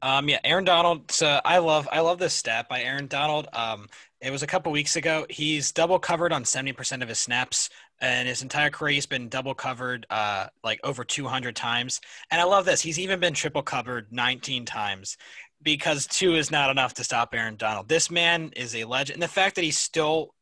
[0.00, 1.10] Um, yeah, Aaron Donald.
[1.10, 3.48] So I love I love this stat by Aaron Donald.
[3.52, 3.88] Um,
[4.20, 5.26] it was a couple weeks ago.
[5.28, 7.68] He's double covered on seventy percent of his snaps
[8.00, 12.00] and his entire career he's been double covered uh, like over 200 times.
[12.30, 15.16] And i love this he's even been triple covered 19 times
[15.62, 17.88] because two is not enough to stop aaron donald.
[17.88, 20.34] This man is a legend and the fact that he's still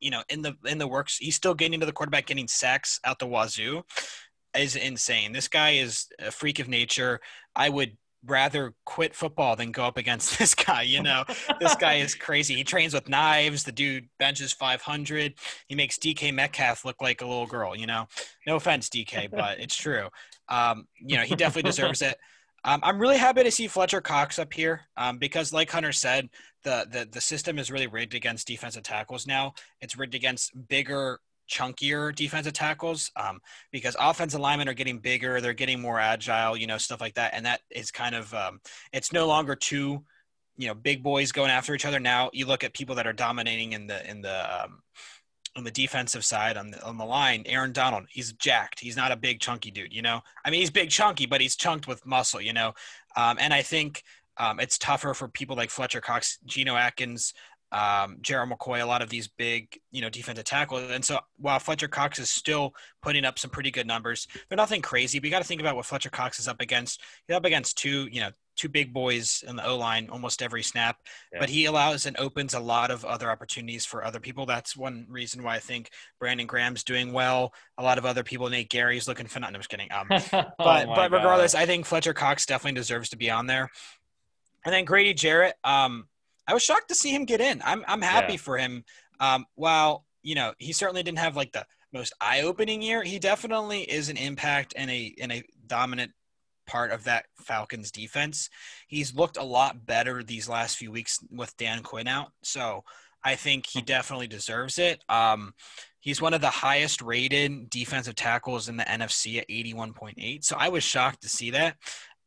[0.00, 3.00] you know in the in the works he's still getting to the quarterback getting sacks
[3.04, 3.82] out the wazoo
[4.56, 5.32] is insane.
[5.32, 7.20] This guy is a freak of nature.
[7.54, 10.82] I would rather quit football than go up against this guy.
[10.82, 11.24] You know,
[11.60, 12.54] this guy is crazy.
[12.54, 13.64] He trains with knives.
[13.64, 15.34] The dude benches 500.
[15.66, 17.76] He makes DK Metcalf look like a little girl.
[17.76, 18.06] You know,
[18.46, 20.08] no offense, DK, but it's true.
[20.48, 22.16] Um, you know, he definitely deserves it.
[22.66, 26.30] Um, I'm really happy to see Fletcher Cox up here um, because, like Hunter said,
[26.62, 29.52] the, the the system is really rigged against defensive tackles now.
[29.82, 33.40] It's rigged against bigger chunkier defensive tackles um,
[33.72, 37.34] because offensive linemen are getting bigger, they're getting more agile, you know, stuff like that.
[37.34, 38.60] And that is kind of um,
[38.92, 40.04] it's no longer two,
[40.56, 42.00] you know, big boys going after each other.
[42.00, 44.82] Now you look at people that are dominating in the in the um,
[45.56, 47.42] on the defensive side on the on the line.
[47.46, 48.80] Aaron Donald, he's jacked.
[48.80, 50.20] He's not a big chunky dude, you know.
[50.44, 52.72] I mean, he's big chunky, but he's chunked with muscle, you know.
[53.16, 54.02] Um, and I think
[54.36, 57.34] um, it's tougher for people like Fletcher Cox, Geno Atkins,
[57.74, 60.88] um, Gerald McCoy, a lot of these big, you know, defensive tackles.
[60.92, 64.80] And so while Fletcher Cox is still putting up some pretty good numbers, they're nothing
[64.80, 65.18] crazy.
[65.18, 67.02] But you got to think about what Fletcher Cox is up against.
[67.26, 70.62] He's up against two, you know, two big boys in the O line almost every
[70.62, 70.98] snap.
[71.32, 71.40] Yeah.
[71.40, 74.46] But he allows and opens a lot of other opportunities for other people.
[74.46, 77.52] That's one reason why I think Brandon Graham's doing well.
[77.76, 79.40] A lot of other people, Nate Gerry's looking for.
[79.42, 79.90] I'm just kidding.
[79.90, 80.28] Um, but
[80.60, 81.62] oh but regardless, God.
[81.62, 83.68] I think Fletcher Cox definitely deserves to be on there.
[84.64, 86.06] And then Grady Jarrett, um,
[86.46, 87.62] I was shocked to see him get in.
[87.64, 88.38] I'm I'm happy Yeah.
[88.38, 88.84] for him.
[89.20, 93.82] Um, while you know he certainly didn't have like the most eye-opening year, he definitely
[93.82, 96.12] is an impact and a and a dominant
[96.66, 98.48] part of that Falcons defense.
[98.88, 102.84] He's looked a lot better these last few weeks with Dan Quinn out, so
[103.22, 105.02] I think he definitely deserves it.
[105.08, 105.54] Um,
[106.00, 110.44] he's one of the highest rated defensive tackles in the NFC at 81.8.
[110.44, 111.76] So I was shocked to see that.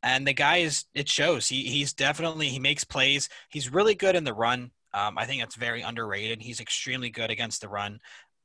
[0.04, 1.48] And the guy is it shows.
[1.48, 3.30] He he's definitely he makes plays.
[3.50, 4.72] He's really good in the run.
[4.94, 6.42] Um, I think that's very underrated.
[6.42, 8.00] He's extremely good against the run.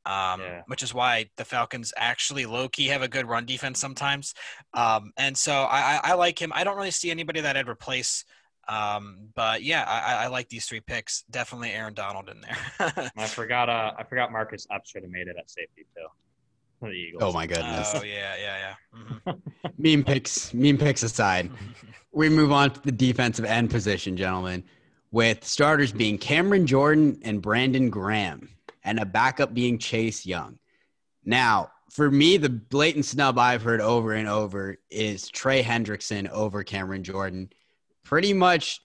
[0.04, 0.62] Um, Yeah.
[0.66, 4.34] which is why the Falcons actually low key have a good run defense sometimes.
[4.74, 6.52] Um, and so I, I, I like him.
[6.54, 8.24] I don't really see anybody that I'd replace.
[8.68, 11.22] Um, but yeah, I, I- I like these three picks.
[11.30, 13.10] Definitely Aaron Donald in there.
[13.16, 13.68] I forgot.
[13.68, 16.06] Uh, I forgot Marcus Epps should have made it at safety too.
[16.82, 17.22] For the Eagles.
[17.22, 17.92] Oh my goodness.
[17.94, 18.74] oh yeah, yeah,
[19.24, 19.32] yeah.
[19.34, 19.38] Mhm.
[19.78, 21.48] Meme picks, meme picks aside,
[22.10, 24.64] we move on to the defensive end position, gentlemen,
[25.12, 28.48] with starters being Cameron Jordan and Brandon Graham,
[28.82, 30.58] and a backup being Chase Young.
[31.24, 36.64] Now, for me, the blatant snub I've heard over and over is Trey Hendrickson over
[36.64, 37.48] Cameron Jordan.
[38.02, 38.80] Pretty much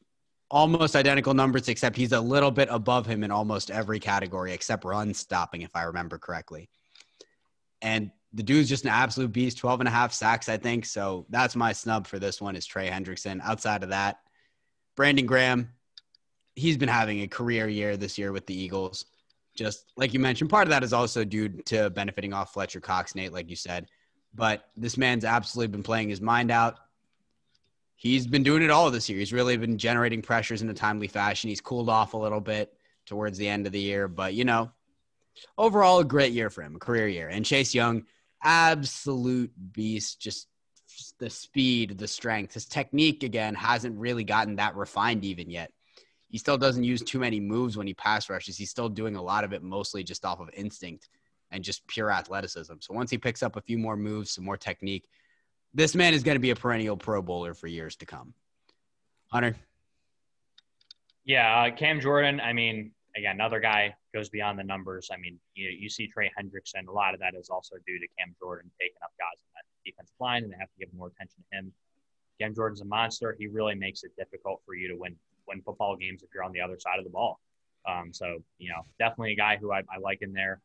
[0.52, 4.86] almost identical numbers, except he's a little bit above him in almost every category except
[4.86, 6.70] run stopping, if I remember correctly.
[7.82, 10.86] And the dude's just an absolute beast 12 and a half sacks i think.
[10.86, 13.42] So that's my snub for this one is trey hendrickson.
[13.42, 14.20] Outside of that
[14.96, 15.70] brandon graham
[16.56, 19.06] he's been having a career year this year with the eagles.
[19.56, 23.16] Just like you mentioned part of that is also due to benefiting off fletcher cox
[23.16, 23.88] nate like you said.
[24.36, 26.76] But this man's absolutely been playing his mind out.
[27.96, 29.18] He's been doing it all this year.
[29.18, 31.50] He's really been generating pressures in a timely fashion.
[31.50, 32.72] He's cooled off a little bit
[33.08, 34.08] towards the end of the year.
[34.08, 34.72] But you know
[35.58, 38.04] overall a great year for him a career year and chase young
[38.43, 40.19] absolute beast.
[40.19, 40.47] Just
[41.19, 45.71] the speed, the strength, his technique again hasn't really gotten that refined even yet.
[46.30, 48.58] He still doesn't use too many moves when he pass rushes.
[48.58, 51.08] He's still doing a lot of it mostly just off of instinct
[51.52, 52.73] and just pure athleticism.
[52.80, 55.08] So once he picks up a few more moves, some more technique,
[55.73, 58.34] this man is going to be a perennial Pro Bowler for years to come.
[59.28, 59.56] Hunter,
[61.26, 62.39] Yeah, uh, Cam Jordan.
[62.39, 65.10] I mean, again, another guy goes beyond the numbers.
[65.13, 66.88] I mean, you, you see Trey Hendrickson.
[66.88, 69.65] A lot of that is also due to Cam Jordan taking up guys on that
[69.86, 71.71] defensive line, and they have to give more attention to him.
[72.41, 73.36] Cam Jordan's a monster.
[73.38, 75.15] He really makes it difficult for you to win
[75.47, 77.39] win football games if you're on the other side of the ball.
[77.88, 80.62] Um, so you know, definitely a guy who I, I like in there.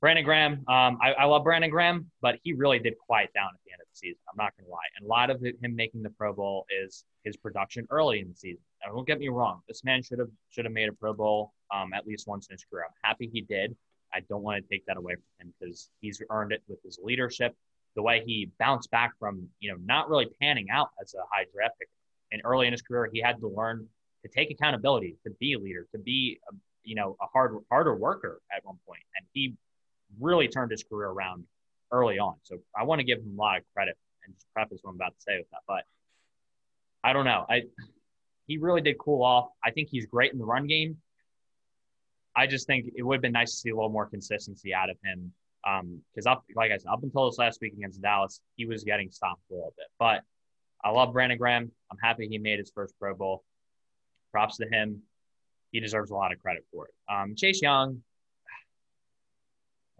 [0.00, 3.60] Brandon Graham, um, I, I love Brandon Graham, but he really did quiet down at
[3.66, 4.20] the end of the season.
[4.30, 4.88] I'm not going to lie.
[4.96, 8.28] And a lot of it, him making the Pro Bowl is his production early in
[8.28, 8.62] the season.
[8.86, 9.60] Don't get me wrong.
[9.68, 12.54] This man should have should have made a Pro Bowl um, at least once in
[12.54, 12.84] his career.
[12.84, 13.76] I'm happy he did.
[14.12, 16.98] I don't want to take that away from him because he's earned it with his
[17.02, 17.54] leadership,
[17.94, 21.44] the way he bounced back from you know not really panning out as a high
[21.54, 21.88] draft pick.
[22.32, 23.86] And early in his career, he had to learn
[24.22, 27.94] to take accountability, to be a leader, to be a, you know a hard harder
[27.94, 29.54] worker at one point, and he
[30.18, 31.44] really turned his career around
[31.92, 32.34] early on.
[32.42, 34.96] So I want to give him a lot of credit and just preface what I'm
[34.96, 35.60] about to say with that.
[35.66, 35.84] But
[37.02, 37.46] I don't know.
[37.48, 37.62] I
[38.50, 39.48] he really did cool off.
[39.64, 40.96] I think he's great in the run game.
[42.34, 44.90] I just think it would have been nice to see a little more consistency out
[44.90, 45.32] of him.
[46.12, 49.08] Because up, like I said, up until this last week against Dallas, he was getting
[49.12, 49.86] stopped a little bit.
[50.00, 50.22] But
[50.82, 51.70] I love Brandon Graham.
[51.92, 53.44] I'm happy he made his first Pro Bowl.
[54.32, 55.00] Props to him.
[55.70, 56.94] He deserves a lot of credit for it.
[57.08, 58.02] Um, Chase Young,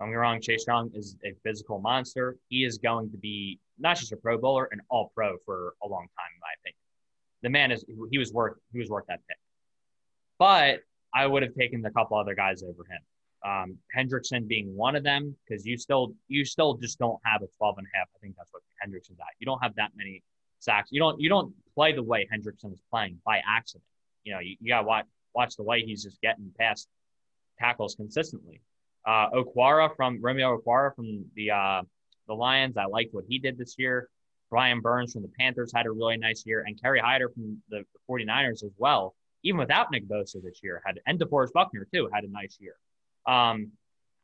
[0.00, 2.36] don't get me wrong, Chase Young is a physical monster.
[2.48, 5.86] He is going to be not just a Pro Bowler, an All Pro for a
[5.86, 6.79] long time, in my opinion.
[7.42, 9.38] The man is he was worth he was worth that pick.
[10.38, 10.81] But
[11.14, 13.00] I would have taken a couple other guys over him.
[13.42, 17.46] Um, Hendrickson being one of them because you still you still just don't have a
[17.59, 18.09] 12 and a half.
[18.14, 19.26] I think that's what Hendrickson's at.
[19.38, 20.22] You don't have that many
[20.59, 20.90] sacks.
[20.92, 23.85] You don't you don't play the way Hendrickson is playing by accident.
[24.24, 26.88] You know, you, you gotta watch watch the way he's just getting past
[27.59, 28.61] tackles consistently.
[29.07, 31.83] Uh, Okwara from Romeo Okwara from the uh,
[32.29, 32.76] the Lions.
[32.76, 34.09] I liked what he did this year.
[34.50, 37.78] Brian Burns from the Panthers had a really nice year, and Kerry Hyder from the,
[37.78, 39.14] the 49ers as well.
[39.42, 42.74] Even without Nick Bosa this year, had and DeForest Buckner too had a nice year.
[43.26, 43.72] Um,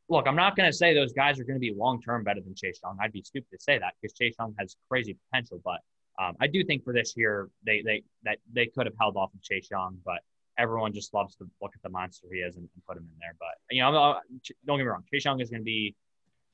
[0.08, 2.40] look, I'm not going to say those guys are going to be long term better
[2.40, 2.98] than Chase Young.
[3.00, 5.60] I'd be stupid to say that because Chase Young has crazy potential.
[5.64, 5.80] But
[6.22, 9.32] um, I do think for this year they they that they could have held off
[9.34, 10.18] of Chase Young, but
[10.58, 13.18] everyone just loves to look at the monster he is and, and put him in
[13.20, 13.36] there.
[13.38, 14.18] But you know,
[14.66, 15.94] don't get me wrong, Chase Young is going to be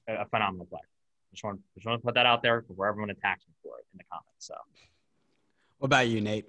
[0.09, 0.83] a, a phenomenal player.
[1.33, 3.87] Just want just want to put that out there before everyone attacks me for it
[3.93, 4.47] in the comments.
[4.47, 4.55] So
[5.79, 6.47] what about you, Nate?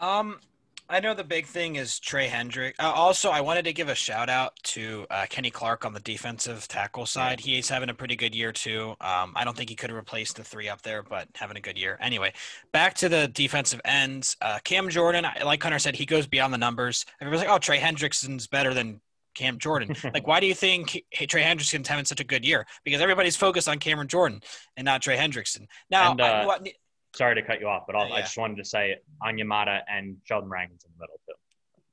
[0.00, 0.40] Um,
[0.88, 2.74] I know the big thing is Trey Hendrick.
[2.78, 6.00] Uh, also, I wanted to give a shout out to uh, Kenny Clark on the
[6.00, 7.40] defensive tackle side.
[7.40, 8.90] He's having a pretty good year too.
[9.00, 11.78] Um, I don't think he could replace the three up there, but having a good
[11.78, 11.96] year.
[12.00, 12.32] Anyway,
[12.72, 14.36] back to the defensive ends.
[14.42, 17.06] Uh, Cam Jordan, like Hunter said, he goes beyond the numbers.
[17.20, 19.00] Everybody's like, "Oh, Trey Hendrickson's better than
[19.34, 19.94] Cam Jordan.
[20.14, 22.66] like, why do you think Trey Hendrickson's having such a good year?
[22.84, 24.40] Because everybody's focused on Cameron Jordan
[24.76, 25.66] and not Trey Hendrickson.
[25.90, 26.68] Now, And, uh, I, what,
[27.14, 28.14] Sorry to cut you off, but I'll, Yeah.
[28.14, 31.34] I just wanted to say Onyemata and Sheldon Rankins in the middle too.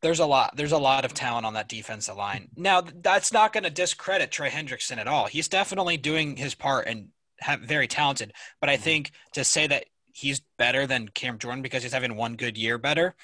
[0.02, 0.56] there's a lot.
[0.56, 2.48] There's a lot of talent on that defensive line.
[2.56, 5.26] Now, that's not going to discredit Trey Hendrickson at all.
[5.26, 7.10] He's definitely doing his part and
[7.42, 8.34] have, very talented.
[8.62, 12.36] But I think to say that he's better than Cam Jordan because he's having one
[12.36, 13.16] good year better.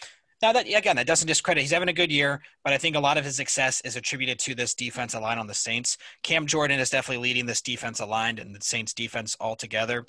[0.46, 1.64] Now that again, that doesn't discredit.
[1.64, 4.38] He's having a good year, but I think a lot of his success is attributed
[4.42, 5.98] to this defensive line on the Saints.
[6.22, 10.06] Cam Jordan is definitely leading this defensive line and the Saints defense altogether.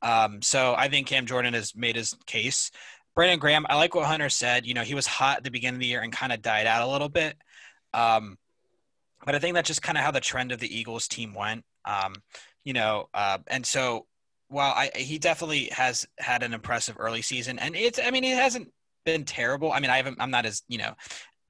[0.00, 2.70] Um, so I think Cam Jordan has made his case.
[3.14, 4.64] Brandon Graham, I like what Hunter said.
[4.64, 6.66] You know, he was hot at the beginning of the year and kind of died
[6.66, 7.36] out a little bit.
[7.92, 8.38] Um,
[9.26, 11.62] but I think that's just kind of how the trend of the Eagles team went.
[11.84, 12.14] Um,
[12.64, 14.06] you know, uh, and so
[14.48, 18.30] while I he definitely has had an impressive early season, and it's I mean he
[18.30, 18.72] hasn't
[19.04, 19.72] been terrible.
[19.72, 20.94] I mean I haven't I'm not as you know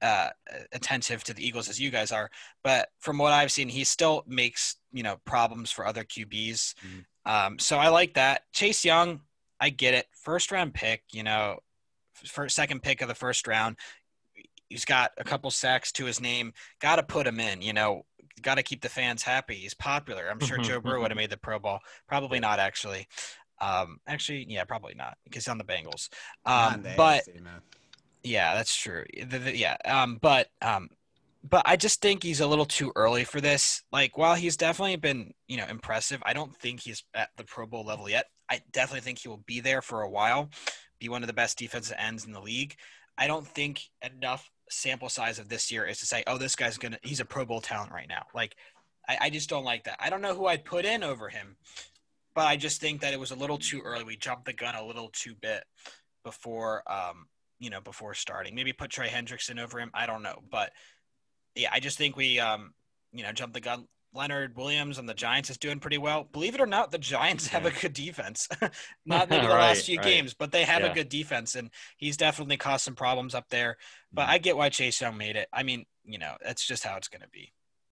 [0.01, 0.29] uh,
[0.71, 2.29] attentive to the Eagles as you guys are,
[2.63, 6.75] but from what I've seen, he still makes you know problems for other QBs.
[6.75, 7.05] Mhm.
[7.25, 8.43] Um, so I like that.
[8.53, 9.21] Chase Young,
[9.59, 10.07] I get it.
[10.13, 11.59] First round pick, you know,
[12.23, 13.77] first second pick of the first round.
[14.69, 16.53] He's got a couple sacks to his name.
[16.81, 17.61] Got to put him in.
[17.61, 18.05] You know,
[18.41, 19.55] got to keep the fans happy.
[19.55, 20.27] He's popular.
[20.29, 21.79] I'm sure Joe Burrow would have made the Pro Bowl.
[22.07, 23.07] Probably not actually.
[23.59, 26.09] Um, actually, yeah, probably not because he's on the Bengals.
[26.45, 27.41] Um, the but AFC,
[28.23, 29.05] yeah, that's true.
[29.17, 30.89] The- the- yeah, um, but um,
[31.47, 33.83] but I just think he's a little too early for this.
[33.91, 37.65] Like, while he's definitely been you know impressive, I don't think he's at the Pro
[37.65, 38.25] Bowl level yet.
[38.49, 40.49] I definitely think he will be there for a while,
[40.99, 42.75] be one of the best defensive ends in the league.
[43.17, 46.77] I don't think enough sample size of this year is to say, oh, this guy's
[46.77, 48.25] gonna he's a Pro Bowl talent right now.
[48.33, 48.55] Like,
[49.07, 49.97] I, I just don't like that.
[49.99, 51.57] I don't know who I'd put in over him,
[52.35, 54.03] but I just think that it was a little too early.
[54.03, 55.63] We jumped the gun a little too bit
[56.23, 57.25] before um,
[57.59, 58.53] you know, before starting.
[58.53, 59.89] Maybe put Trey Hendrickson over him.
[59.93, 60.43] I don't know.
[60.51, 60.71] But
[61.55, 62.73] yeah, I just think we, um,
[63.13, 63.87] you know, jumped the gun.
[64.13, 66.23] Leonard Williams and the Giants is doing pretty well.
[66.31, 68.47] Believe it or not, the Giants have a good defense.
[69.05, 70.05] not maybe the Right, last few right.
[70.05, 70.91] games, but they have Yeah.
[70.91, 73.75] a good defense, and he's definitely caused some problems up there.
[74.13, 74.29] But Mhm.
[74.29, 75.49] I get why Chase Young made it.
[75.51, 77.51] I mean, you know, that's just how it's going to be.